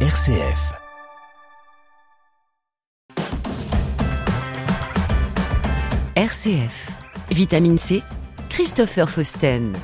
RCF. 0.00 0.74
RCF. 6.14 6.92
Vitamine 7.30 7.78
C. 7.78 8.02
Christopher 8.50 9.06
Fausten. 9.06 9.74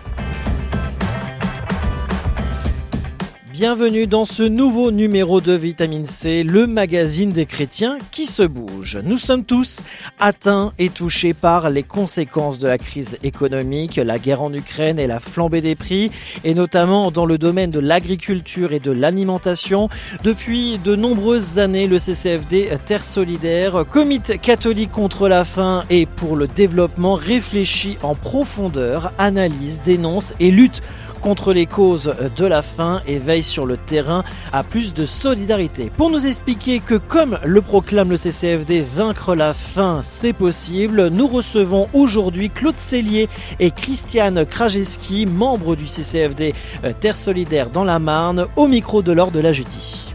Bienvenue 3.52 4.06
dans 4.06 4.24
ce 4.24 4.42
nouveau 4.42 4.90
numéro 4.90 5.42
de 5.42 5.53
Vitamine 5.53 6.06
C, 6.06 6.42
le 6.42 6.66
magazine 6.66 7.28
des 7.28 7.44
chrétiens 7.44 7.98
qui 8.10 8.24
se 8.24 8.42
bouge. 8.42 8.98
Nous 9.04 9.18
sommes 9.18 9.44
tous 9.44 9.82
atteints 10.18 10.72
et 10.78 10.88
touchés 10.88 11.35
par 11.35 11.68
les 11.68 11.82
conséquences 11.82 12.60
de 12.60 12.68
la 12.68 12.78
crise 12.78 13.18
économique, 13.22 13.96
la 13.96 14.18
guerre 14.18 14.40
en 14.40 14.54
Ukraine 14.54 14.99
et 14.99 15.06
la 15.06 15.21
flambée 15.21 15.60
des 15.60 15.74
prix, 15.74 16.10
et 16.45 16.54
notamment 16.54 17.10
dans 17.10 17.27
le 17.27 17.36
domaine 17.36 17.70
de 17.70 17.78
l'agriculture 17.78 18.73
et 18.73 18.80
de 18.80 18.91
l'alimentation. 18.91 19.91
Depuis 20.24 20.78
de 20.78 20.96
nombreuses 20.96 21.58
années, 21.58 21.88
le 21.88 21.98
CCFD 21.98 22.70
Terre 22.86 23.05
Solidaire, 23.05 23.84
Comité 23.91 24.38
catholique 24.38 24.92
contre 24.92 25.28
la 25.28 25.44
faim 25.44 25.84
et 25.91 26.06
pour 26.06 26.36
le 26.36 26.46
développement, 26.46 27.16
réfléchit 27.16 27.98
en 28.02 28.14
profondeur, 28.14 29.12
analyse, 29.19 29.82
dénonce 29.84 30.32
et 30.41 30.50
lutte 30.50 30.80
contre 31.22 31.52
les 31.52 31.66
causes 31.66 32.12
de 32.36 32.44
la 32.44 32.60
faim 32.60 33.00
et 33.06 33.18
veille 33.18 33.42
sur 33.42 33.64
le 33.64 33.76
terrain 33.76 34.24
à 34.52 34.62
plus 34.62 34.92
de 34.92 35.06
solidarité. 35.06 35.90
Pour 35.96 36.10
nous 36.10 36.26
expliquer 36.26 36.80
que 36.80 36.96
comme 36.96 37.38
le 37.44 37.62
proclame 37.62 38.10
le 38.10 38.16
CCFD, 38.16 38.82
vaincre 38.82 39.34
la 39.34 39.54
faim 39.54 40.00
c'est 40.02 40.32
possible, 40.32 41.08
nous 41.08 41.28
recevons 41.28 41.88
aujourd'hui 41.94 42.50
Claude 42.50 42.77
Cellier 42.77 43.28
et 43.60 43.70
Christiane 43.70 44.44
Krajeski, 44.44 45.27
membres 45.27 45.77
du 45.77 45.86
CCFD 45.86 46.54
euh, 46.84 46.92
Terre 46.98 47.16
Solidaire 47.16 47.70
dans 47.70 47.84
la 47.84 47.98
Marne, 47.98 48.46
au 48.56 48.66
micro 48.66 49.02
de 49.02 49.12
l'Ordre 49.12 49.32
de 49.32 49.41
la 49.41 49.52
Judie. 49.52 50.12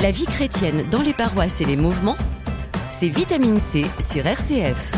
La 0.00 0.10
vie 0.10 0.26
chrétienne 0.26 0.84
dans 0.90 1.02
les 1.02 1.14
paroisses 1.14 1.60
et 1.60 1.64
les 1.64 1.76
mouvements, 1.76 2.16
c'est 2.90 3.08
Vitamine 3.08 3.58
C 3.58 3.86
sur 3.98 4.26
RCF. 4.26 4.92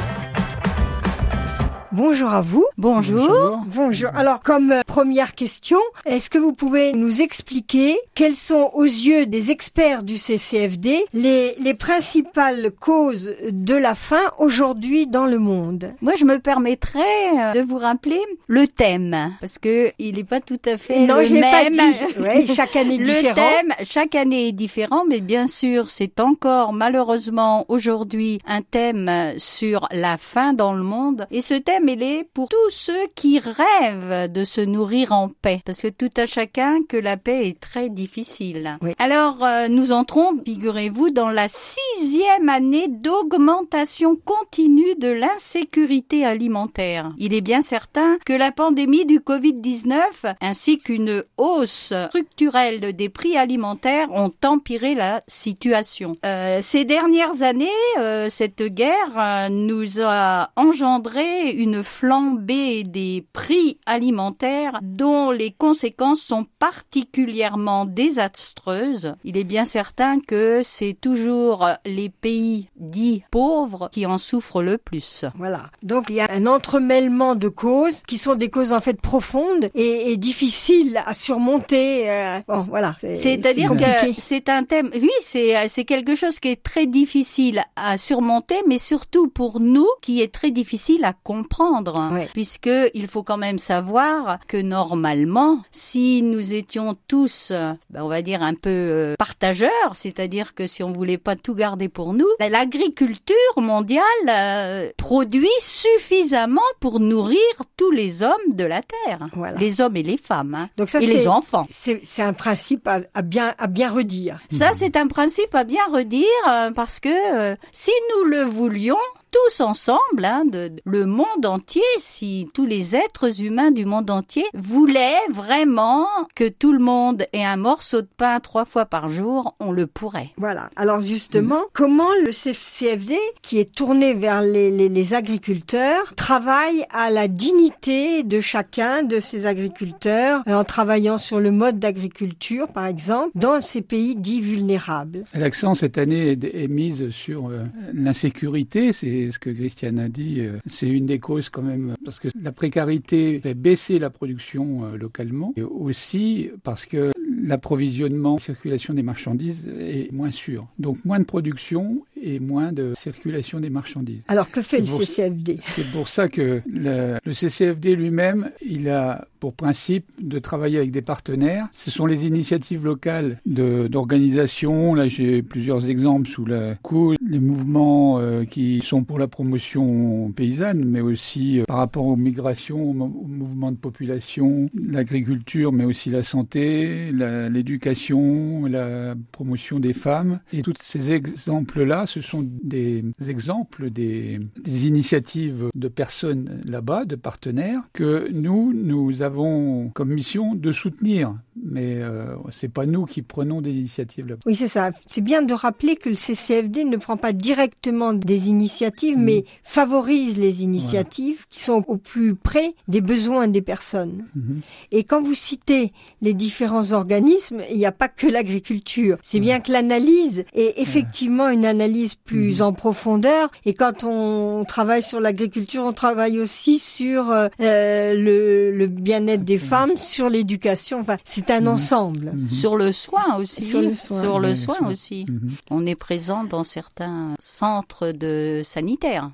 Bonjour 1.93 2.31
à 2.31 2.43
vous. 2.43 2.68
Bonjour. 2.79 3.65
Bonjour. 3.67 4.11
Alors, 4.15 4.41
comme 4.41 4.71
euh, 4.71 4.83
première 4.89 5.35
question, 5.35 5.79
est-ce 6.07 6.31
que 6.31 6.39
vous 6.39 6.55
pouvez 6.55 6.95
nous 6.95 7.21
expliquer 7.21 7.97
quelles 8.15 8.35
sont, 8.35 8.71
aux 8.73 8.85
yeux 8.85 9.27
des 9.27 9.51
experts 9.51 10.03
du 10.03 10.17
CCFD, 10.17 11.05
les, 11.13 11.55
les 11.61 11.75
principales 11.75 12.71
causes 12.81 13.35
de 13.51 13.75
la 13.75 13.95
faim 13.95 14.33
aujourd'hui 14.39 15.07
dans 15.07 15.27
le 15.27 15.39
monde? 15.39 15.93
Moi, 16.01 16.15
je 16.17 16.25
me 16.25 16.39
permettrais 16.39 16.99
euh, 17.37 17.53
de 17.53 17.61
vous 17.61 17.77
rappeler 17.77 18.21
le 18.47 18.67
thème, 18.67 19.15
parce 19.41 19.59
que 19.59 19.93
il 19.99 20.17
n'est 20.17 20.25
pas 20.25 20.41
tout 20.41 20.59
à 20.65 20.79
fait 20.79 21.01
Non, 21.01 21.17
le 21.19 21.25
je 21.25 21.35
même. 21.35 21.43
pas 21.43 21.69
dit. 21.71 22.19
Ouais, 22.21 22.47
chaque 22.47 22.75
année 22.75 22.95
est 22.95 22.99
le 22.99 23.05
différent. 23.05 23.35
thème, 23.35 23.75
chaque 23.85 24.15
année 24.15 24.49
est 24.49 24.53
différent, 24.53 25.05
mais 25.09 25.21
bien 25.21 25.47
sûr, 25.47 25.91
c'est 25.91 26.19
encore 26.19 26.73
malheureusement 26.73 27.67
aujourd'hui 27.69 28.41
un 28.47 28.63
thème 28.63 29.11
sur 29.37 29.87
la 29.93 30.17
faim 30.17 30.55
dans 30.55 30.73
le 30.73 30.83
monde. 30.83 31.27
Et 31.31 31.43
ce 31.43 31.55
thème, 31.55 31.89
il 31.91 32.03
est 32.03 32.25
pour 32.33 32.49
tous 32.49 32.71
ceux 32.71 33.07
qui 33.15 33.39
rêvent 33.39 34.33
de 34.33 34.45
se 34.45 34.63
nourrir 34.63 34.79
en 35.11 35.29
paix, 35.29 35.61
parce 35.65 35.83
que 35.83 35.89
tout 35.89 36.11
à 36.17 36.27
chacun 36.27 36.81
que 36.89 36.97
la 36.97 37.17
paix 37.17 37.49
est 37.49 37.61
très 37.61 37.89
difficile. 37.89 38.79
Oui. 38.83 38.93
Alors, 38.99 39.45
euh, 39.45 39.69
nous 39.69 39.93
entrons, 39.93 40.33
figurez-vous, 40.45 41.11
dans 41.11 41.29
la 41.29 41.47
sixième 41.49 42.49
année 42.49 42.89
d'augmentation 42.89 44.17
continue 44.17 44.95
de 44.97 45.09
l'insécurité 45.09 46.25
alimentaire. 46.25 47.13
Il 47.19 47.35
est 47.35 47.41
bien 47.41 47.63
certain 47.63 48.19
que 48.25 48.33
la 48.33 48.53
pandémie 48.53 49.05
du 49.05 49.21
Covid-19 49.21 50.35
ainsi 50.41 50.79
qu'une 50.79 51.23
hausse 51.37 51.93
structurelle 52.09 52.95
des 52.95 53.09
prix 53.09 53.37
alimentaires 53.37 54.11
ont 54.13 54.33
empiré 54.45 54.95
la 54.95 55.21
situation. 55.27 56.17
Euh, 56.25 56.61
ces 56.63 56.85
dernières 56.85 57.43
années, 57.43 57.69
euh, 57.99 58.29
cette 58.29 58.63
guerre 58.63 59.49
nous 59.51 60.01
a 60.01 60.51
engendré 60.57 61.51
une 61.51 61.83
flambée 61.85 62.85
des 62.85 63.25
prix 63.33 63.79
alimentaires 63.87 64.68
dont 64.83 65.31
les 65.31 65.51
conséquences 65.51 66.21
sont 66.21 66.45
particulièrement 66.59 67.85
désastreuses. 67.85 69.15
Il 69.25 69.37
est 69.37 69.45
bien 69.45 69.65
certain 69.65 70.19
que 70.21 70.61
c'est 70.63 70.95
toujours 71.01 71.67
les 71.85 72.09
pays 72.09 72.69
dits 72.77 73.23
pauvres 73.31 73.89
qui 73.93 74.07
en 74.07 74.19
souffrent 74.19 74.63
le 74.63 74.79
plus. 74.79 75.25
Voilà. 75.37 75.71
Donc, 75.83 76.05
il 76.09 76.17
y 76.17 76.21
a 76.21 76.29
un 76.31 76.47
entremêlement 76.47 77.35
de 77.35 77.49
causes 77.49 78.01
qui 78.07 78.19
sont 78.19 78.35
des 78.35 78.51
causes 78.51 78.73
en 78.73 78.81
fait 78.81 79.01
profondes 79.01 79.71
et, 79.75 80.13
et 80.13 80.17
difficiles 80.17 81.01
à 81.07 81.15
surmonter. 81.15 82.09
euh, 82.11 82.41
bon, 82.49 82.67
voilà. 82.69 82.97
C'est- 83.01 83.17
C'est-à-dire 83.17 83.71
que 83.77 84.13
c'est 84.19 84.49
un 84.49 84.65
thème, 84.65 84.91
oui, 84.95 85.11
c'est 85.21 85.85
quelque 85.85 86.15
chose 86.15 86.41
qui 86.41 86.49
est 86.49 86.63
très 86.63 86.87
difficile 86.87 87.63
à 87.77 87.97
surmonter, 87.99 88.57
mais 88.67 88.79
surtout 88.79 89.29
pour 89.29 89.61
nous, 89.61 89.87
qui 90.03 90.21
est 90.23 90.33
très 90.33 90.51
difficile 90.51 91.05
à 91.05 91.13
comprendre, 91.13 92.11
Ouais. 92.13 92.29
puisque 92.33 92.71
il 92.95 93.07
faut 93.07 93.23
quand 93.23 93.37
même 93.37 93.59
savoir 93.59 94.39
que 94.49 94.57
normalement, 94.61 95.63
si 95.71 96.23
nous 96.23 96.55
étions 96.55 96.97
tous, 97.09 97.51
ben, 97.91 98.03
on 98.03 98.09
va 98.09 98.23
dire 98.23 98.43
un 98.43 98.55
peu 98.55 98.69
euh, 98.71 99.15
partageurs, 99.19 99.95
c'est-à-dire 99.95 100.55
que 100.55 100.67
si 100.67 100.83
on 100.83 100.91
voulait 100.91 101.19
pas 101.19 101.37
tout 101.37 101.55
garder 101.55 101.89
pour 101.89 102.13
nous, 102.15 102.27
ben, 102.39 102.51
l'agriculture 102.51 103.35
mondiale 103.57 104.03
euh, 104.29 104.91
produit 104.97 105.49
suffisamment 105.61 106.61
pour 106.81 107.01
nourrir 107.01 107.39
tous 107.77 107.91
les 107.91 108.23
hommes 108.23 108.53
de 108.55 108.65
la 108.65 108.81
terre, 108.83 109.29
Voilà. 109.35 109.59
les 109.59 109.81
hommes 109.81 109.97
et 109.97 110.03
les 110.03 110.17
femmes, 110.17 110.55
hein, 110.55 110.69
Donc 110.77 110.89
ça, 110.89 111.01
et 111.01 111.07
les 111.07 111.29
enfants. 111.29 111.67
C'est 111.69 112.01
c'est 112.05 112.23
un 112.23 112.33
principe 112.33 112.87
à, 112.89 113.01
à 113.15 113.23
bien 113.23 113.55
à 113.59 113.67
bien 113.67 113.91
redire. 113.91 114.39
Ça, 114.51 114.71
c'est 114.75 114.97
un 114.97 115.07
principe 115.07 115.55
à 115.55 115.65
bien 115.65 115.83
redire 115.93 116.27
euh, 116.49 116.71
parce 116.73 117.01
que 117.01 117.09
euh, 117.53 117.57
si 117.73 117.91
nous 118.17 118.31
le 118.31 118.43
voulions, 118.43 118.97
tous 119.31 119.61
ensemble, 119.61 120.25
hein, 120.25 120.45
de, 120.45 120.69
de- 120.69 120.81
le 120.85 121.07
monde 121.07 121.45
entier, 121.45 121.83
si 121.99 122.49
tous 122.55 122.65
les 122.67 122.97
êtres 122.97 123.43
humains 123.43 123.71
du 123.71 123.85
monde 123.85 124.11
entier 124.11 124.45
voulaient 124.55 125.17
vraiment 125.31 126.07
que 126.35 126.49
tout 126.49 126.73
le 126.73 126.79
monde 126.79 127.25
ait 127.33 127.45
un 127.45 127.57
morceau 127.57 128.01
de 128.03 128.09
pain 128.17 128.41
trois 128.41 128.65
fois 128.65 128.87
par 128.87 129.09
jour, 129.09 129.55
on 129.61 129.73
le 129.73 129.87
pourrait. 129.87 130.31
Voilà. 130.37 130.71
Alors 130.77 131.01
justement, 131.01 131.63
comment 131.73 132.09
le 132.25 132.31
CFD, 132.33 133.17
qui 133.43 133.59
est 133.59 133.73
tourné 133.75 134.15
vers 134.15 134.41
les, 134.43 134.71
les, 134.71 134.89
les 134.89 135.15
agriculteurs, 135.15 136.15
travaille 136.17 136.85
à 136.91 137.11
la 137.11 137.29
dignité 137.29 138.23
de 138.23 138.41
chacun 138.41 139.03
de 139.03 139.21
ces 139.21 139.47
agriculteurs 139.47 140.43
euh, 140.49 140.55
en 140.55 140.65
travaillant 140.65 141.19
sur 141.19 141.41
le 141.41 141.51
mode 141.51 141.79
d'agriculture, 141.79 142.69
par 142.69 142.87
exemple, 142.87 143.31
dans 143.35 143.61
ces 143.61 143.83
pays 143.83 144.17
dits 144.17 144.41
vulnérables? 144.41 145.25
L'accent 145.35 145.75
cette 145.75 145.99
année 145.99 146.31
est, 146.33 146.45
est 146.45 146.69
mise 146.69 147.11
sur 147.11 147.49
euh, 147.49 147.61
l'insécurité, 147.93 148.93
c'est 148.93 149.28
ce 149.31 149.39
que 149.39 149.51
Christiane 149.51 149.99
a 149.99 150.09
dit. 150.09 150.41
euh, 150.41 150.59
c'est 150.67 150.89
une 150.89 151.07
des 151.07 151.19
causes 151.19 151.49
quand 151.49 151.63
même, 151.63 151.95
parce 152.05 152.19
que 152.21 152.29
la 152.41 152.53
précarité 152.53 153.41
fait 153.41 153.55
baisser 153.55 153.99
la 153.99 154.11
production 154.11 154.85
euh, 154.85 154.97
localement, 154.97 155.53
et 155.57 155.63
aussi 155.63 156.51
parce 156.63 156.87
que 156.87 157.13
l'approvisionnement, 157.43 158.35
la 158.35 158.41
circulation 158.41 158.95
des 158.95 159.03
marchandises 159.03 159.69
est 159.81 160.13
moins 160.13 160.31
sûr. 160.31 160.67
Donc 160.79 161.05
moins 161.05 161.19
de 161.19 161.25
production 161.25 162.05
et 162.21 162.41
moins 162.41 162.73
de 162.73 162.93
circulation 162.97 163.61
des 163.61 163.71
marchandises. 163.71 164.23
Alors 164.29 164.51
que 164.51 164.63
fait 164.63 164.79
le 164.81 164.87
CCFD 164.87 165.59
C'est 165.61 165.91
pour 165.93 166.09
ça 166.09 166.29
que 166.29 166.63
le, 166.67 167.19
le 167.25 167.33
CCFD 167.33 167.95
lui-même, 167.97 168.51
il 168.65 168.89
a 168.89 169.29
pour 169.41 169.53
principe 169.55 170.07
de 170.21 170.39
travailler 170.39 170.79
avec 170.79 170.91
des 170.91 171.03
partenaires. 171.03 171.69
Ce 171.73 171.91
sont 171.91 172.07
les 172.07 172.27
initiatives 172.27 172.85
locales 172.85 173.41
d'organisation. 173.47 174.95
Là, 174.95 175.09
j'ai 175.09 175.43
plusieurs 175.43 175.89
exemples 175.89 176.29
sous 176.29 176.45
la 176.45 176.75
coude. 176.77 177.17
Les 177.27 177.39
mouvements 177.41 178.19
euh, 178.19 178.45
qui 178.45 178.81
sont 178.81 179.05
pour 179.05 179.19
la 179.19 179.29
promotion 179.29 180.33
paysanne, 180.33 180.85
mais 180.85 181.01
aussi 181.01 181.61
euh, 181.61 181.65
par 181.67 181.77
rapport 181.79 182.07
aux 182.07 182.17
migrations, 182.17 182.91
aux, 182.91 182.93
mo- 182.93 183.21
aux 183.25 183.29
mouvements 183.29 183.73
de 183.73 183.77
population, 183.77 184.69
l'agriculture, 184.75 185.73
mais 185.73 185.85
aussi 185.85 186.11
la 186.11 186.23
santé, 186.23 187.11
l'éducation, 187.13 188.67
la 188.67 189.15
promotion 189.33 189.79
des 189.81 189.93
femmes. 189.93 190.41
Et 190.53 190.63
tous 190.63 190.75
ces 190.81 191.13
exemples-là, 191.13 192.07
ce 192.07 192.21
sont 192.21 192.47
des 192.63 193.05
exemples 193.29 193.91
des, 193.91 194.39
des 194.65 194.87
initiatives 194.87 195.67
de 195.75 195.89
personnes 195.89 196.61
là-bas, 196.67 197.05
de 197.05 197.17
partenaires, 197.17 197.83
que 197.93 198.29
nous, 198.33 198.73
nous 198.73 199.23
avons 199.23 199.28
comme 199.31 200.13
mission 200.13 200.55
de 200.55 200.73
soutenir. 200.73 201.35
Mais 201.65 201.97
euh, 201.97 202.37
c'est 202.51 202.73
pas 202.73 202.87
nous 202.87 203.05
qui 203.05 203.23
prenons 203.23 203.61
des 203.61 203.73
initiatives. 203.73 204.37
Oui, 204.47 204.55
c'est 204.55 204.69
ça. 204.69 204.91
C'est 205.07 205.21
bien 205.21 205.43
de 205.43 205.53
rappeler 205.55 205.97
que 205.97 206.09
le 206.09 206.15
CCFD 206.15 206.85
ne 206.85 206.97
prend 206.97 207.17
pas 207.17 207.33
directement 207.33 208.13
des 208.13 208.49
initiatives, 208.49 209.19
mais 209.19 209.45
favorise 209.65 210.39
les 210.39 210.63
initiatives 210.63 211.45
qui 211.49 211.61
sont 211.61 211.85
au 211.89 211.97
plus 211.97 212.35
près 212.35 212.75
des 212.87 213.01
besoins 213.01 213.49
des 213.49 213.63
personnes. 213.63 214.25
Mhm. 214.37 214.61
Et 214.93 215.05
quand 215.05 215.21
vous 215.21 215.35
citez 215.35 215.93
les 216.23 216.35
différents 216.35 216.93
organismes, 216.93 217.63
il 217.71 217.77
n'y 217.77 217.87
a 217.87 217.93
pas 217.93 218.09
que 218.09 218.27
l'agriculture. 218.27 219.17
C'est 219.23 219.41
bien 219.41 219.61
que 219.61 219.73
l'analyse 219.73 220.45
est 220.55 220.81
effectivement 220.81 221.49
une 221.49 221.67
analyse 221.67 222.15
plus 222.15 222.63
en 222.63 222.73
profondeur. 222.73 223.51
Et 223.65 223.75
quand 223.75 224.05
on 224.05 224.65
travaille 224.65 225.03
sur 225.03 225.21
l'agriculture, 225.21 225.83
on 225.85 225.93
travaille 225.93 226.39
aussi 226.39 226.79
sur 226.79 227.31
euh, 227.31 227.49
euh, 227.61 228.15
le, 228.15 228.77
le 228.77 228.87
bien-être 229.19 229.45
des 229.45 229.59
femmes, 229.59 229.93
sur 229.97 230.29
l'éducation. 230.31 231.01
Enfin, 231.01 231.17
c'est 231.25 231.51
un 231.51 231.67
ensemble. 231.67 232.33
Sur 232.51 232.77
le 232.77 232.93
soin 232.93 233.37
aussi. 233.41 233.65
Sur 233.65 233.81
le 233.83 233.95
soin. 233.95 234.21
Sur 234.21 234.39
le 234.41 234.49
Oui, 234.51 234.57
soin 234.57 234.75
soin. 234.77 234.91
aussi. 234.91 235.27
Mhm. 235.29 235.51
On 235.71 235.87
est 235.87 235.95
présent 235.95 236.45
dans 236.45 236.65
certains 236.65 237.35
centres 237.39 238.13
de 238.13 238.61
sanitaires. 238.65 239.31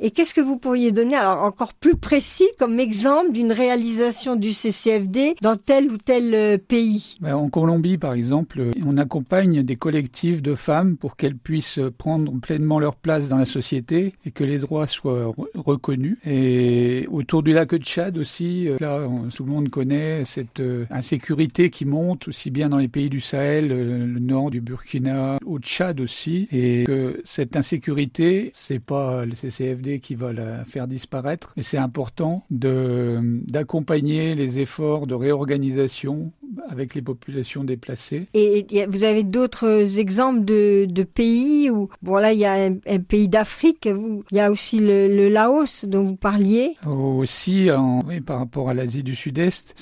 Et 0.00 0.10
qu'est-ce 0.10 0.34
que 0.34 0.40
vous 0.40 0.56
pourriez 0.56 0.92
donner, 0.92 1.16
alors 1.16 1.42
encore 1.44 1.74
plus 1.74 1.96
précis, 1.96 2.48
comme 2.58 2.78
exemple 2.80 3.32
d'une 3.32 3.52
réalisation 3.52 4.36
du 4.36 4.52
CCFD 4.52 5.36
dans 5.42 5.56
tel 5.56 5.90
ou 5.90 5.96
tel 5.98 6.34
euh, 6.34 6.58
pays? 6.58 7.16
Ben, 7.20 7.34
En 7.34 7.48
Colombie, 7.48 7.98
par 7.98 8.12
exemple, 8.14 8.60
euh, 8.60 8.70
on 8.86 8.96
accompagne 8.96 9.62
des 9.62 9.76
collectifs 9.76 10.42
de 10.42 10.54
femmes 10.54 10.96
pour 10.96 11.16
qu'elles 11.16 11.36
puissent 11.36 11.80
prendre 11.98 12.32
pleinement 12.40 12.78
leur 12.78 12.96
place 12.96 13.28
dans 13.28 13.36
la 13.36 13.46
société 13.46 14.14
et 14.24 14.30
que 14.30 14.44
les 14.44 14.58
droits 14.58 14.86
soient 14.86 15.26
re- 15.32 15.46
reconnus. 15.54 16.18
Et 16.26 17.06
autour 17.10 17.42
du 17.42 17.52
lac 17.52 17.70
de 17.70 17.78
Tchad 17.78 18.16
aussi, 18.18 18.68
euh, 18.68 18.76
là, 18.80 19.00
tout 19.32 19.44
le 19.44 19.50
monde 19.50 19.68
connaît 19.68 20.24
cette 20.24 20.60
euh, 20.60 20.86
insécurité 20.90 21.70
qui 21.70 21.84
monte 21.84 22.28
aussi 22.28 22.50
bien 22.50 22.68
dans 22.68 22.78
les 22.78 22.88
pays 22.88 23.08
du 23.10 23.20
Sahel, 23.20 23.70
euh, 23.70 24.06
le 24.06 24.20
nord 24.20 24.50
du 24.50 24.60
Burkina, 24.60 25.38
au 25.44 25.58
Tchad 25.58 26.00
aussi, 26.00 26.48
et 26.52 26.84
que 26.84 27.20
cette 27.24 27.56
insécurité, 27.56 28.50
c'est 28.52 28.78
pas 28.78 29.24
le 29.24 29.34
CCFD 29.34 30.00
qui 30.00 30.14
va 30.14 30.32
la 30.32 30.64
faire 30.64 30.86
disparaître, 30.86 31.52
mais 31.56 31.62
c'est 31.62 31.78
important 31.78 32.44
de 32.50 33.20
d'accompagner 33.46 34.34
les 34.34 34.58
efforts 34.58 35.06
de 35.06 35.14
réorganisation 35.14 36.32
avec 36.68 36.94
les 36.94 37.02
populations 37.02 37.64
déplacées. 37.64 38.26
Et 38.34 38.66
vous 38.88 39.04
avez 39.04 39.22
d'autres 39.22 39.98
exemples 39.98 40.44
de, 40.44 40.86
de 40.88 41.02
pays 41.02 41.70
où, 41.70 41.88
bon 42.02 42.16
là, 42.16 42.32
il 42.32 42.38
y 42.38 42.44
a 42.44 42.54
un, 42.54 42.76
un 42.86 42.98
pays 43.00 43.28
d'Afrique, 43.28 43.86
il 43.86 44.36
y 44.36 44.40
a 44.40 44.50
aussi 44.50 44.78
le, 44.80 45.08
le 45.08 45.28
Laos 45.28 45.84
dont 45.86 46.02
vous 46.02 46.16
parliez. 46.16 46.74
Aussi, 46.86 47.70
en, 47.70 48.02
oui, 48.06 48.20
par 48.20 48.38
rapport 48.38 48.68
à 48.70 48.74
l'Asie 48.74 49.02
du 49.02 49.14
Sud-Est, 49.14 49.74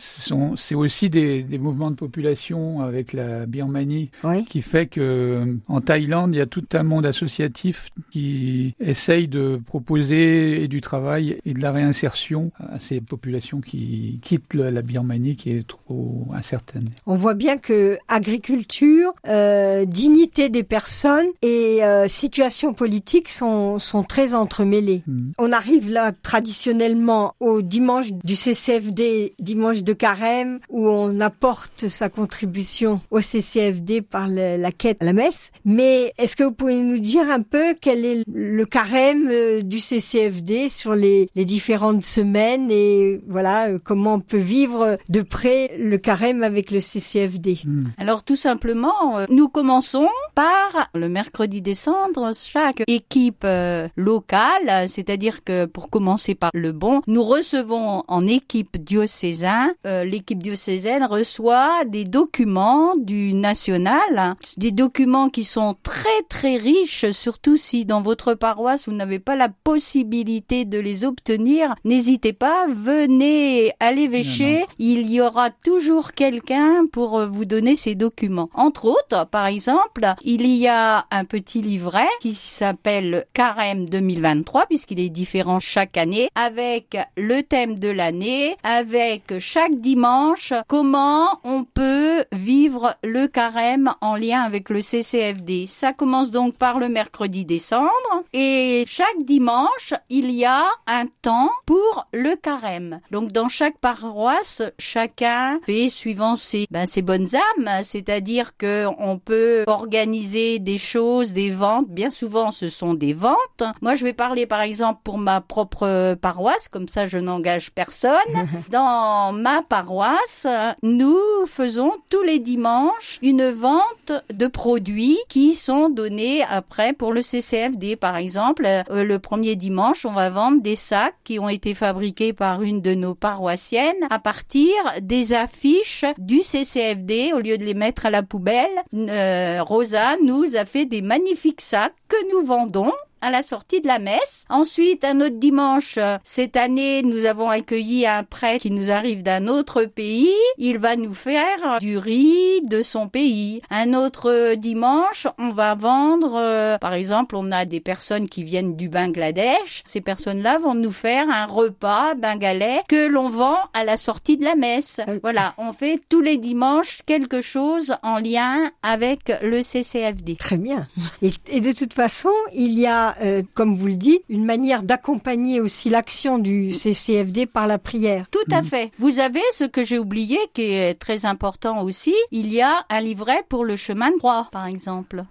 c'est 0.56 0.74
aussi 0.74 1.10
des, 1.10 1.42
des 1.42 1.58
mouvements 1.58 1.90
de 1.90 1.96
population 1.96 2.80
avec 2.80 3.12
la 3.12 3.46
Birmanie 3.46 4.10
Oui. 4.24 4.44
qui 4.44 4.62
fait 4.62 4.86
que 4.86 5.56
en 5.68 5.80
Thaïlande, 5.80 6.34
il 6.34 6.38
y 6.38 6.40
a 6.40 6.46
tout 6.46 6.64
un 6.72 6.82
monde 6.82 7.06
associatif 7.06 7.88
qui 8.10 8.74
essaye 8.80 9.28
de 9.28 9.60
proposer 9.64 10.62
et 10.62 10.68
du 10.68 10.80
travail 10.80 11.38
et 11.44 11.54
de 11.54 11.60
la 11.60 11.72
réinsertion 11.72 12.52
à 12.58 12.78
ces 12.78 13.00
populations 13.00 13.60
qui 13.60 14.18
quittent 14.22 14.54
la 14.54 14.82
Birmanie 14.82 15.36
qui 15.36 15.50
est 15.50 15.66
trop 15.66 16.26
incertaine. 16.32 16.61
On 17.06 17.14
voit 17.14 17.34
bien 17.34 17.58
que 17.58 17.98
agriculture, 18.08 19.12
euh, 19.28 19.84
dignité 19.84 20.48
des 20.48 20.62
personnes 20.62 21.26
et 21.42 21.84
euh, 21.84 22.08
situation 22.08 22.74
politique 22.74 23.28
sont, 23.28 23.78
sont 23.78 24.02
très 24.02 24.34
entremêlées. 24.34 25.02
Mhm. 25.06 25.32
On 25.38 25.52
arrive 25.52 25.90
là 25.90 26.12
traditionnellement 26.12 27.34
au 27.40 27.62
dimanche 27.62 28.12
du 28.12 28.36
CCFD, 28.36 29.34
dimanche 29.40 29.82
de 29.82 29.92
carême, 29.92 30.58
où 30.68 30.88
on 30.88 31.20
apporte 31.20 31.88
sa 31.88 32.08
contribution 32.08 33.00
au 33.10 33.20
CCFD 33.20 34.02
par 34.02 34.28
la 34.28 34.72
quête 34.72 34.98
à 35.00 35.04
la 35.04 35.12
messe. 35.12 35.50
Mais 35.64 36.12
est-ce 36.18 36.36
que 36.36 36.44
vous 36.44 36.52
pouvez 36.52 36.76
nous 36.76 36.98
dire 36.98 37.30
un 37.30 37.42
peu 37.42 37.74
quel 37.80 38.04
est 38.04 38.24
le 38.32 38.64
carême 38.64 39.28
euh, 39.30 39.62
du 39.62 39.78
CCFD 39.78 40.68
sur 40.68 40.94
les, 40.94 41.28
les 41.34 41.44
différentes 41.44 42.04
semaines 42.04 42.70
et 42.70 43.20
voilà 43.28 43.68
euh, 43.68 43.78
comment 43.82 44.14
on 44.14 44.20
peut 44.20 44.36
vivre 44.36 44.98
de 45.08 45.22
près 45.22 45.76
le 45.78 45.98
carême 45.98 46.42
avec 46.42 46.51
le 46.70 46.80
CCFD 46.80 47.58
Mhm. 47.64 47.92
Alors 47.98 48.22
tout 48.24 48.36
simplement, 48.36 49.18
euh, 49.18 49.26
nous 49.30 49.48
commençons 49.48 50.08
par 50.34 50.88
le 50.94 51.08
mercredi 51.08 51.62
décembre, 51.62 52.30
chaque 52.34 52.82
équipe 52.86 53.44
euh, 53.44 53.88
locale, 53.96 54.88
c'est-à-dire 54.88 55.44
que 55.44 55.66
pour 55.66 55.90
commencer 55.90 56.34
par 56.34 56.50
le 56.54 56.72
bon, 56.72 57.02
nous 57.06 57.22
recevons 57.22 58.02
en 58.08 58.26
équipe 58.26 58.78
diocésain, 58.78 59.72
euh, 59.86 60.04
l'équipe 60.04 60.42
diocésaine 60.42 61.04
reçoit 61.04 61.84
des 61.86 62.04
documents 62.04 62.94
du 62.96 63.34
national, 63.34 64.36
des 64.56 64.70
documents 64.70 65.28
qui 65.28 65.44
sont 65.44 65.76
très 65.82 66.08
très 66.28 66.56
riches, 66.56 67.10
surtout 67.10 67.56
si 67.56 67.84
dans 67.84 68.02
votre 68.02 68.34
paroisse 68.34 68.88
vous 68.88 68.94
n'avez 68.94 69.18
pas 69.18 69.36
la 69.36 69.48
possibilité 69.48 70.64
de 70.64 70.78
les 70.78 71.04
obtenir, 71.04 71.74
n'hésitez 71.84 72.32
pas, 72.32 72.66
venez 72.68 73.72
à 73.80 73.92
l'évêché, 73.92 74.64
il 74.78 75.10
y 75.10 75.20
aura 75.20 75.50
toujours 75.50 76.12
quelqu'un 76.12 76.86
pour 76.90 77.18
euh, 77.18 77.26
vous 77.26 77.44
donner 77.44 77.74
ces 77.74 77.94
documents. 77.94 78.48
Entre 78.54 78.86
autres, 78.86 79.26
par 79.30 79.46
exemple, 79.46 80.14
il 80.24 80.46
y 80.46 80.68
a 80.68 81.06
un 81.10 81.24
petit 81.24 81.62
livret 81.62 82.08
qui 82.20 82.34
s'appelle 82.34 83.26
Carême 83.32 83.88
2023 83.88 84.66
puisqu'il 84.66 85.00
est 85.00 85.08
différent 85.08 85.60
chaque 85.60 85.96
année 85.96 86.28
avec 86.34 86.96
le 87.16 87.42
thème 87.42 87.78
de 87.78 87.88
l'année, 87.88 88.56
avec 88.62 89.38
chaque 89.38 89.74
dimanche 89.76 90.52
comment 90.68 91.40
on 91.44 91.64
peut 91.64 92.24
vivre 92.32 92.94
le 93.02 93.26
carême 93.26 93.92
en 94.00 94.16
lien 94.16 94.42
avec 94.42 94.68
le 94.68 94.80
CCFD. 94.80 95.66
Ça 95.66 95.92
commence 95.92 96.30
donc 96.30 96.54
par 96.54 96.78
le 96.78 96.88
mercredi 96.88 97.44
décembre 97.44 97.90
et 98.32 98.84
chaque 98.86 99.24
dimanche, 99.24 99.94
il 100.08 100.30
y 100.30 100.44
a 100.44 100.66
un 100.86 101.06
temps 101.22 101.50
pour 101.66 102.06
le 102.12 102.36
carême. 102.36 103.00
Donc 103.10 103.32
dans 103.32 103.48
chaque 103.48 103.78
paroisse, 103.78 104.62
chacun 104.78 105.58
fait 105.66 105.88
suivant 105.88 106.36
ses, 106.36 106.66
ben, 106.70 106.86
ses 106.86 107.02
bonnes 107.02 107.28
âmes, 107.34 107.70
c'est-à-dire 107.82 108.56
que 108.56 108.86
on 108.98 109.18
peut 109.18 109.64
organiser 109.66 110.11
des 110.12 110.78
choses, 110.78 111.32
des 111.32 111.50
ventes. 111.50 111.88
Bien 111.88 112.10
souvent, 112.10 112.50
ce 112.50 112.68
sont 112.68 112.94
des 112.94 113.12
ventes. 113.12 113.62
Moi, 113.80 113.94
je 113.94 114.04
vais 114.04 114.12
parler 114.12 114.46
par 114.46 114.60
exemple 114.60 115.00
pour 115.04 115.18
ma 115.18 115.40
propre 115.40 116.14
paroisse, 116.14 116.68
comme 116.68 116.88
ça 116.88 117.06
je 117.06 117.18
n'engage 117.18 117.70
personne. 117.70 118.12
Dans 118.70 119.32
ma 119.32 119.62
paroisse, 119.62 120.46
nous 120.82 121.18
faisons 121.46 121.92
tous 122.08 122.22
les 122.22 122.38
dimanches 122.38 123.18
une 123.22 123.50
vente 123.50 124.12
de 124.32 124.46
produits 124.46 125.18
qui 125.28 125.54
sont 125.54 125.88
donnés 125.88 126.42
après 126.48 126.92
pour 126.92 127.12
le 127.12 127.22
CCFD. 127.22 127.96
Par 127.96 128.16
exemple, 128.16 128.66
euh, 128.66 129.04
le 129.04 129.18
premier 129.18 129.56
dimanche, 129.56 130.04
on 130.04 130.12
va 130.12 130.30
vendre 130.30 130.62
des 130.62 130.76
sacs 130.76 131.14
qui 131.24 131.38
ont 131.38 131.48
été 131.48 131.74
fabriqués 131.74 132.32
par 132.32 132.62
une 132.62 132.80
de 132.80 132.94
nos 132.94 133.14
paroissiennes 133.14 134.06
à 134.10 134.18
partir 134.18 134.74
des 135.00 135.34
affiches 135.34 136.04
du 136.18 136.42
CCFD. 136.42 137.32
Au 137.34 137.38
lieu 137.38 137.58
de 137.58 137.64
les 137.64 137.74
mettre 137.74 138.06
à 138.06 138.10
la 138.10 138.22
poubelle, 138.22 138.70
euh, 138.94 139.62
Rosa 139.62 140.01
nous 140.22 140.56
a 140.56 140.64
fait 140.64 140.84
des 140.84 141.02
magnifiques 141.02 141.60
sacs 141.60 141.94
que 142.08 142.30
nous 142.32 142.46
vendons 142.46 142.92
à 143.22 143.30
la 143.30 143.42
sortie 143.42 143.80
de 143.80 143.86
la 143.86 143.98
messe. 143.98 144.44
Ensuite, 144.50 145.04
un 145.04 145.20
autre 145.20 145.38
dimanche, 145.38 145.96
euh, 145.96 146.18
cette 146.24 146.56
année, 146.56 147.02
nous 147.02 147.24
avons 147.24 147.48
accueilli 147.48 148.06
un 148.06 148.24
prêtre 148.24 148.62
qui 148.62 148.70
nous 148.70 148.90
arrive 148.90 149.22
d'un 149.22 149.46
autre 149.46 149.84
pays. 149.84 150.28
Il 150.58 150.78
va 150.78 150.96
nous 150.96 151.14
faire 151.14 151.78
du 151.80 151.96
riz 151.96 152.60
de 152.62 152.82
son 152.82 153.08
pays. 153.08 153.62
Un 153.70 153.94
autre 153.94 154.30
euh, 154.30 154.56
dimanche, 154.56 155.28
on 155.38 155.52
va 155.52 155.74
vendre, 155.74 156.34
euh, 156.36 156.78
par 156.78 156.94
exemple, 156.94 157.36
on 157.36 157.52
a 157.52 157.64
des 157.64 157.80
personnes 157.80 158.28
qui 158.28 158.42
viennent 158.42 158.76
du 158.76 158.88
Bangladesh. 158.88 159.82
Ces 159.84 160.00
personnes-là 160.00 160.58
vont 160.58 160.74
nous 160.74 160.90
faire 160.90 161.30
un 161.30 161.46
repas 161.46 162.14
bengalais 162.14 162.82
que 162.88 163.06
l'on 163.06 163.28
vend 163.28 163.56
à 163.72 163.84
la 163.84 163.96
sortie 163.96 164.36
de 164.36 164.44
la 164.44 164.56
messe. 164.56 165.00
Voilà, 165.22 165.54
on 165.58 165.72
fait 165.72 166.00
tous 166.08 166.20
les 166.20 166.38
dimanches 166.38 167.00
quelque 167.06 167.40
chose 167.40 167.94
en 168.02 168.18
lien 168.18 168.70
avec 168.82 169.32
le 169.42 169.62
CCFD. 169.62 170.34
Très 170.36 170.56
bien. 170.56 170.88
Et, 171.22 171.32
et 171.48 171.60
de 171.60 171.70
toute 171.70 171.94
façon, 171.94 172.32
il 172.52 172.78
y 172.78 172.86
a, 172.86 173.11
euh, 173.20 173.42
comme 173.54 173.74
vous 173.74 173.86
le 173.86 173.94
dites, 173.94 174.22
une 174.28 174.44
manière 174.44 174.82
d'accompagner 174.82 175.60
aussi 175.60 175.90
l'action 175.90 176.38
du 176.38 176.72
CCFD 176.72 177.46
par 177.46 177.66
la 177.66 177.78
prière. 177.78 178.26
Tout 178.30 178.38
à 178.50 178.62
fait. 178.62 178.90
Vous 178.98 179.18
avez 179.18 179.40
ce 179.52 179.64
que 179.64 179.84
j'ai 179.84 179.98
oublié 179.98 180.38
qui 180.54 180.62
est 180.62 180.94
très 180.94 181.26
important 181.26 181.82
aussi. 181.82 182.14
Il 182.30 182.52
y 182.52 182.60
a 182.62 182.84
un 182.88 183.00
livret 183.00 183.44
pour 183.48 183.64
le 183.64 183.76
chemin 183.76 184.10
de 184.10 184.16
croix, 184.16 184.48
par 184.52 184.66
exemple. 184.66 185.24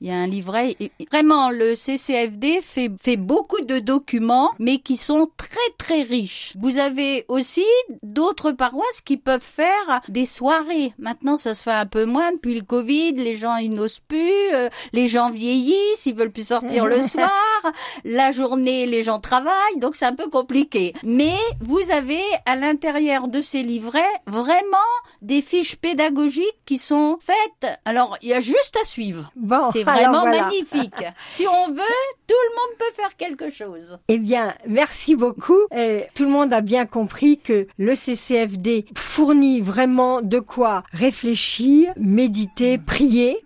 Il 0.00 0.08
y 0.08 0.10
a 0.10 0.16
un 0.16 0.26
livret. 0.26 0.76
et 0.80 0.92
Vraiment, 1.10 1.50
le 1.50 1.74
CCFD 1.74 2.60
fait, 2.62 2.90
fait 3.00 3.16
beaucoup 3.16 3.60
de 3.62 3.78
documents, 3.80 4.50
mais 4.58 4.78
qui 4.78 4.96
sont 4.96 5.28
très 5.36 5.56
très 5.76 6.02
riches. 6.02 6.52
Vous 6.60 6.78
avez 6.78 7.24
aussi 7.28 7.64
d'autres 8.02 8.52
paroisses 8.52 9.00
qui 9.04 9.16
peuvent 9.16 9.40
faire 9.42 10.00
des 10.08 10.24
soirées. 10.24 10.92
Maintenant, 10.98 11.36
ça 11.36 11.54
se 11.54 11.64
fait 11.64 11.70
un 11.72 11.86
peu 11.86 12.04
moins 12.04 12.32
depuis 12.32 12.54
le 12.54 12.62
Covid. 12.62 13.12
Les 13.12 13.36
gens 13.36 13.56
ils 13.56 13.70
n'osent 13.74 14.00
plus. 14.00 14.18
euh, 14.54 14.68
les 14.92 15.06
gens 15.06 15.30
vieillissent, 15.30 16.06
ils 16.06 16.14
veulent 16.14 16.30
plus 16.32 16.46
sortir 16.48 16.86
le 16.86 17.02
soir. 17.06 17.30
La 18.04 18.30
journée, 18.32 18.86
les 18.86 19.02
gens 19.02 19.18
travaillent, 19.18 19.78
donc 19.78 19.96
c'est 19.96 20.06
un 20.06 20.14
peu 20.14 20.28
compliqué. 20.28 20.94
Mais 21.04 21.34
vous 21.60 21.90
avez 21.90 22.22
à 22.46 22.54
l'intérieur 22.56 23.28
de 23.28 23.40
ces 23.40 23.62
livrets 23.62 24.02
vraiment 24.26 24.76
des 25.22 25.42
fiches 25.42 25.76
pédagogiques 25.76 26.44
qui 26.66 26.78
sont 26.78 27.18
faites. 27.20 27.78
Alors, 27.84 28.16
il 28.22 28.28
y 28.28 28.34
a 28.34 28.40
juste 28.40 28.76
à 28.80 28.84
suivre. 28.84 29.30
Bon, 29.36 29.58
C'est 29.72 29.87
vraiment 29.92 30.20
voilà. 30.20 30.42
magnifique. 30.42 31.04
si 31.28 31.46
on 31.46 31.68
veut, 31.68 32.04
tout 32.26 32.34
le 32.50 32.56
monde 32.56 32.78
peut 32.78 32.94
faire 32.94 33.16
quelque 33.16 33.50
chose. 33.50 33.98
Eh 34.08 34.18
bien, 34.18 34.54
merci 34.66 35.16
beaucoup. 35.16 35.60
Et 35.74 36.04
tout 36.14 36.24
le 36.24 36.30
monde 36.30 36.52
a 36.52 36.60
bien 36.60 36.86
compris 36.86 37.38
que 37.38 37.66
le 37.78 37.94
CCFD 37.94 38.86
fournit 38.96 39.60
vraiment 39.60 40.22
de 40.22 40.38
quoi 40.38 40.82
réfléchir, 40.92 41.92
méditer, 41.96 42.78
prier 42.78 43.44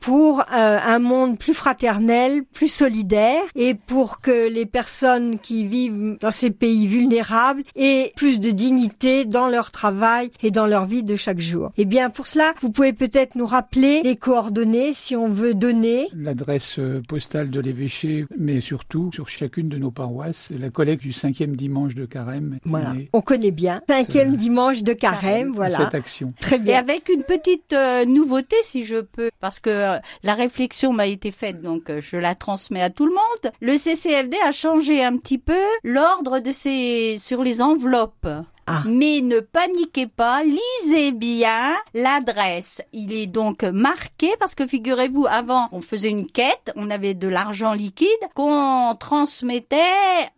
pour 0.00 0.40
euh, 0.40 0.78
un 0.84 0.98
monde 0.98 1.38
plus 1.38 1.54
fraternel, 1.54 2.42
plus 2.52 2.68
solidaire 2.68 3.42
et 3.54 3.74
pour 3.74 4.20
que 4.20 4.48
les 4.48 4.66
personnes 4.66 5.38
qui 5.38 5.66
vivent 5.66 6.16
dans 6.20 6.32
ces 6.32 6.50
pays 6.50 6.86
vulnérables 6.86 7.62
aient 7.76 8.12
plus 8.16 8.40
de 8.40 8.50
dignité 8.50 9.24
dans 9.24 9.48
leur 9.48 9.70
travail 9.70 10.30
et 10.42 10.50
dans 10.50 10.66
leur 10.66 10.86
vie 10.86 11.02
de 11.02 11.16
chaque 11.16 11.40
jour. 11.40 11.70
Eh 11.76 11.84
bien, 11.84 12.10
pour 12.10 12.26
cela, 12.26 12.54
vous 12.62 12.70
pouvez 12.70 12.92
peut-être 12.92 13.36
nous 13.36 13.46
rappeler 13.46 14.02
les 14.02 14.16
coordonnées 14.16 14.92
si 14.92 15.14
on 15.16 15.28
veut 15.28 15.54
donner. 15.54 15.71
L'adresse 16.16 16.78
euh, 16.78 17.00
postale 17.06 17.50
de 17.50 17.60
l'évêché, 17.60 18.26
mais 18.38 18.60
surtout 18.60 19.10
sur 19.12 19.28
chacune 19.28 19.68
de 19.68 19.78
nos 19.78 19.90
paroisses, 19.90 20.52
la 20.58 20.70
collecte 20.70 21.02
du 21.02 21.12
cinquième 21.12 21.56
dimanche 21.56 21.94
de 21.94 22.04
carême. 22.06 22.58
Voilà. 22.64 22.94
est 22.98 23.08
On 23.12 23.20
connaît 23.20 23.50
bien. 23.50 23.80
Cinquième 23.88 24.36
dimanche 24.36 24.82
de 24.82 24.92
carême, 24.92 25.20
Carême. 25.20 25.52
voilà. 25.54 25.76
Cette 25.78 25.94
action. 25.94 26.32
Très 26.40 26.56
Et 26.56 26.60
bien. 26.60 26.78
avec 26.78 27.08
une 27.08 27.22
petite 27.22 27.72
euh, 27.72 28.04
nouveauté, 28.04 28.56
si 28.62 28.84
je 28.84 29.00
peux, 29.00 29.30
parce 29.40 29.60
que 29.60 29.70
euh, 29.70 29.98
la 30.22 30.34
réflexion 30.34 30.92
m'a 30.92 31.06
été 31.06 31.30
faite, 31.30 31.62
donc 31.62 31.90
euh, 31.90 32.00
je 32.00 32.16
la 32.16 32.34
transmets 32.34 32.82
à 32.82 32.90
tout 32.90 33.06
le 33.06 33.12
monde. 33.12 33.52
Le 33.60 33.76
CCFD 33.76 34.36
a 34.46 34.52
changé 34.52 35.02
un 35.04 35.16
petit 35.16 35.38
peu 35.38 35.60
l'ordre 35.84 36.40
de 36.40 36.52
ses 36.52 37.16
sur 37.18 37.42
les 37.42 37.62
enveloppes. 37.62 38.28
Ah. 38.66 38.82
Mais 38.86 39.20
ne 39.22 39.40
paniquez 39.40 40.06
pas, 40.06 40.42
lisez 40.44 41.12
bien 41.12 41.74
l'adresse. 41.94 42.82
Il 42.92 43.12
est 43.12 43.26
donc 43.26 43.64
marqué 43.64 44.30
parce 44.38 44.54
que 44.54 44.66
figurez-vous, 44.66 45.26
avant, 45.28 45.68
on 45.72 45.80
faisait 45.80 46.10
une 46.10 46.26
quête, 46.26 46.72
on 46.76 46.90
avait 46.90 47.14
de 47.14 47.28
l'argent 47.28 47.72
liquide 47.72 48.08
qu'on 48.34 48.94
transmettait 48.98 49.78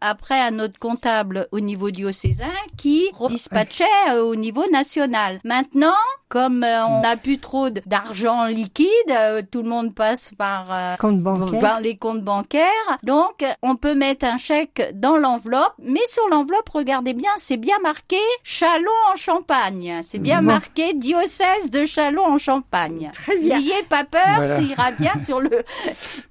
après 0.01 0.41
à 0.41 0.51
notre 0.51 0.79
comptable 0.79 1.49
au 1.53 1.61
niveau 1.61 1.91
diocésain 1.91 2.47
qui 2.77 3.11
dispatchait 3.29 3.85
euh, 4.11 4.23
au 4.23 4.37
niveau 4.37 4.65
national. 4.73 5.41
Maintenant, 5.45 5.93
comme 6.29 6.65
euh, 6.65 6.87
on 6.87 7.01
n'a 7.03 7.17
plus 7.17 7.39
trop 7.39 7.69
d'argent 7.71 8.47
liquide, 8.47 8.89
euh, 9.11 9.43
tout 9.49 9.63
le 9.63 9.69
monde 9.69 9.95
passe 9.95 10.33
par 10.37 10.97
Compte 10.99 11.23
par 11.61 11.81
les 11.81 11.97
comptes 11.97 12.23
bancaires. 12.23 12.65
Donc, 13.03 13.45
on 13.63 13.77
peut 13.77 13.95
mettre 13.95 14.25
un 14.27 14.39
chèque 14.39 14.93
dans 14.95 15.17
l'enveloppe, 15.17 15.75
mais 15.79 16.05
sur 16.09 16.27
l'enveloppe, 16.29 16.69
regardez 16.71 17.13
bien, 17.13 17.31
c'est 17.37 17.57
bien 17.57 17.77
marqué 17.83 18.14
Chalon 18.43 18.91
en 19.13 19.17
Champagne. 19.17 20.01
C'est 20.03 20.19
bien 20.19 20.39
Bon. 20.39 20.47
marqué 20.49 20.95
diocèse 20.95 21.71
de 21.71 21.85
Chalon 21.87 22.25
en 22.25 22.39
Champagne. 22.39 23.11
Très 23.13 23.37
bien. 23.39 23.59
N'ayez 23.59 23.83
pas 23.89 24.05
peur, 24.05 24.23
Voilà. 24.37 24.57
ça 24.57 24.63
ira 24.63 24.91
bien 24.93 25.13
sur 25.25 25.41
le 25.41 25.51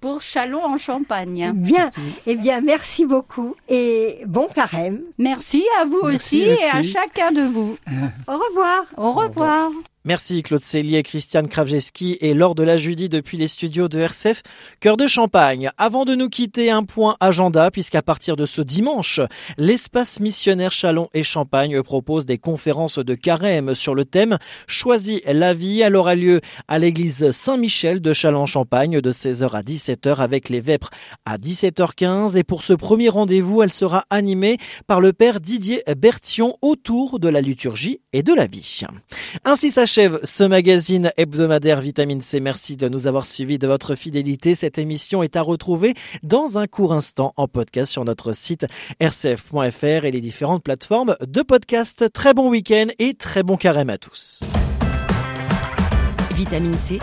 pour 0.02 0.22
Chalon 0.22 0.64
en 0.64 0.78
Champagne. 0.78 1.52
Bien. 1.56 1.90
Eh 2.28 2.36
bien, 2.36 2.62
merci 2.62 3.06
beaucoup 3.06 3.56
et 3.70 4.20
bon 4.26 4.48
carême. 4.54 5.02
Merci 5.18 5.64
à 5.82 5.86
vous 5.86 6.02
Merci, 6.04 6.42
aussi 6.44 6.64
et 6.64 6.70
à 6.72 6.82
chacun 6.84 7.32
de 7.32 7.44
vous. 7.44 7.78
Au 8.28 8.38
revoir. 8.38 8.84
Au 8.98 9.12
revoir. 9.12 9.70
Merci 10.06 10.44
Claude 10.44 10.62
Cellier, 10.62 11.02
Christiane 11.02 11.48
Kravjeski 11.48 12.18
et 12.20 12.34
Laure 12.34 12.56
de 12.56 12.64
la 12.64 12.76
Judy 12.76 13.08
depuis 13.08 13.38
les 13.38 13.48
studios 13.48 13.88
de 13.88 14.02
RCF 14.02 14.44
Cœur 14.82 14.98
de 14.98 15.08
Champagne. 15.08 15.72
Avant 15.78 16.04
de 16.04 16.14
nous 16.14 16.28
quitter, 16.28 16.70
un 16.70 16.84
point 16.84 17.16
agenda 17.22 17.72
puisqu'à 17.72 18.02
partir 18.02 18.36
de 18.36 18.46
ce 18.46 18.62
dimanche, 18.62 19.22
l'espace 19.58 20.20
missionnaire 20.20 20.74
Chalon 20.74 21.08
et 21.14 21.24
Champagne 21.24 21.82
propose 21.84 22.26
des 22.26 22.38
conférences 22.38 23.00
de 23.00 23.16
carême 23.16 23.76
sur 23.76 23.96
le 23.96 24.04
thème 24.04 24.40
Choisis 24.68 25.22
la 25.26 25.54
vie. 25.54 25.80
Elle 25.80 25.96
aura 25.96 26.16
lieu 26.16 26.42
à 26.68 26.80
l'église 26.80 27.32
Saint-Michel 27.32 28.02
de 28.02 28.12
Chalon-Champagne 28.12 29.00
de 29.00 29.12
16h 29.14 29.52
à 29.52 29.62
17h 29.62 30.18
avec 30.18 30.50
les 30.50 30.60
vêpres 30.60 30.90
à 31.26 31.38
17h15 31.38 32.36
et 32.36 32.44
pour 32.44 32.64
ce 32.64 32.74
premier 32.74 33.08
rendez-vous, 33.08 33.64
elle 33.64 33.72
sera 33.72 34.04
animée 34.10 34.58
par 34.86 35.00
le 35.00 35.14
père 35.14 35.40
Didier 35.40 35.82
Bertion 35.98 36.58
autour 36.62 37.22
de 37.22 37.30
la 37.30 37.40
liturgie 37.40 38.02
et 38.12 38.22
de 38.22 38.34
la 38.34 38.48
vie. 38.48 38.82
S'achève 39.94 40.20
ce 40.24 40.44
magazine 40.44 41.12
hebdomadaire 41.18 41.80
Vitamine 41.80 42.22
C. 42.22 42.40
Merci 42.40 42.76
de 42.78 42.90
nous 42.90 43.06
avoir 43.06 43.28
suivis 43.28 43.60
de 43.60 43.68
votre 43.68 43.94
fidélité. 43.94 44.56
Cette 44.56 44.80
émission 44.80 45.22
est 45.22 45.36
à 45.36 45.44
retrouver 45.44 45.94
dans 46.24 46.58
un 46.58 46.66
court 46.66 46.94
instant 46.94 47.32
en 47.38 47.48
podcast 47.48 47.92
sur 47.92 48.04
notre 48.04 48.34
site 48.34 48.66
rcf.fr 49.00 50.06
et 50.06 50.10
les 50.10 50.20
différentes 50.20 50.64
plateformes 50.64 51.16
de 51.22 51.42
podcast. 51.44 52.12
Très 52.12 52.34
bon 52.34 52.50
week-end 52.50 52.88
et 52.98 53.14
très 53.14 53.44
bon 53.44 53.56
carême 53.56 53.92
à 53.92 54.00
tous. 54.00 54.44
Vitamine 56.32 56.78
C, 56.78 56.98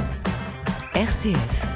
RCF. 0.95 1.70